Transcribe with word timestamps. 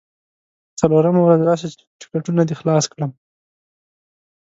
څلورمه 0.79 1.21
ورځ 1.23 1.41
راشه 1.47 1.67
چې 1.77 1.83
ټکونه 2.13 2.43
دې 2.49 2.55
خلاص 2.59 2.85
کړم. 2.93 3.11